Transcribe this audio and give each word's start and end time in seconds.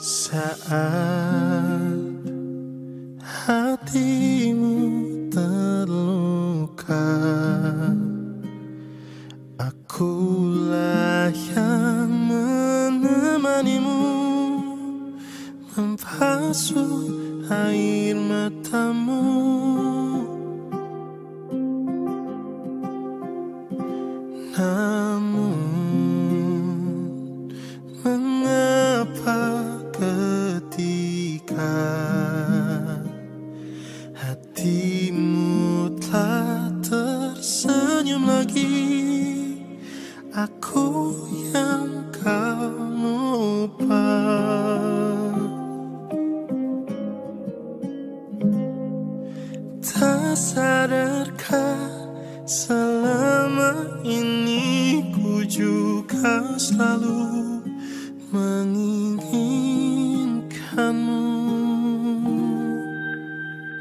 Saat 0.00 0.64
hatimu 3.20 4.76
terluka 5.28 7.04
Akulah 9.60 11.28
yang 11.52 12.08
menemanimu. 12.32 14.00
Membasuh 15.76 17.04
air 17.52 18.16
matamu. 18.16 19.28
Namun 24.56 25.60
sadarkah 50.90 51.86
selama 52.50 54.02
ini 54.02 54.98
ku 55.14 55.46
juga 55.46 56.58
selalu 56.58 57.62
menginginkanmu? 58.34 61.30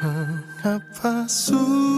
Mengapa 0.00 1.28
sulit 1.28 1.92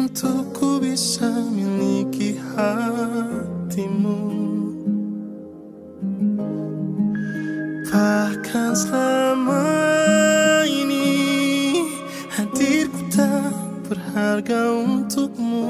untuk 0.00 0.56
ku 0.56 0.80
bisa 0.80 1.28
miliki 1.52 2.40
hatimu? 2.56 4.32
Bahkan 7.92 8.72
selama 8.72 9.92
berharga 13.92 14.72
untukmu. 14.72 15.68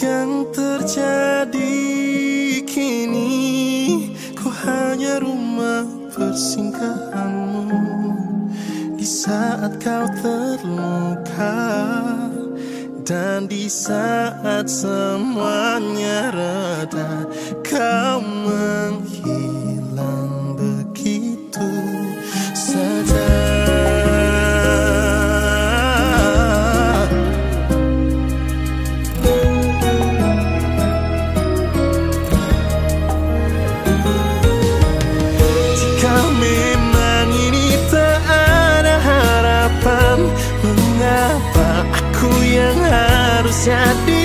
Yang 0.00 0.30
terjadi 0.50 1.78
kini 2.66 4.10
ku 4.34 4.48
hanya 4.50 5.20
rumah 5.20 5.84
persinggahanmu 6.08 7.68
Di 8.98 9.06
saat 9.06 9.76
kau 9.78 10.08
terluka 10.18 11.60
dan 13.06 13.44
di 13.44 13.68
saat 13.70 14.66
semuanya 14.66 16.32
sad 43.60 44.19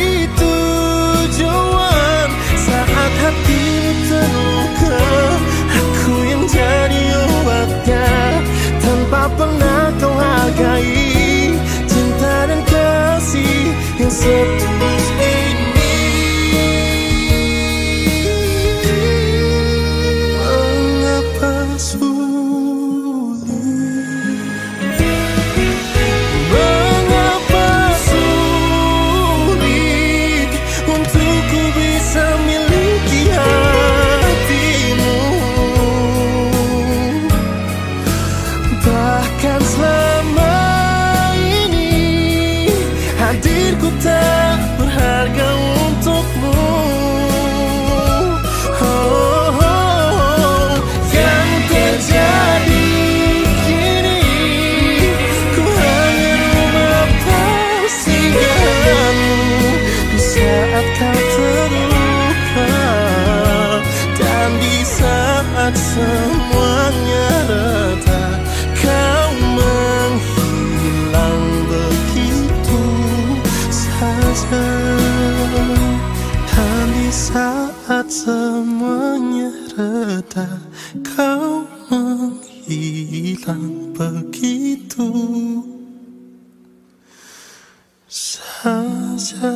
saat 65.46 65.78
semuanya 65.78 67.30
reda 67.46 68.26
Kau 68.82 69.30
menghilang 69.54 71.46
begitu 71.70 72.82
saja. 73.70 74.66
Dan 76.50 76.88
di 76.98 77.14
saat 77.14 78.10
semuanya 78.10 79.54
reda 79.78 80.50
Kau 81.14 81.62
menghilang 81.94 83.94
begitu 83.94 85.14
saja 88.10 89.54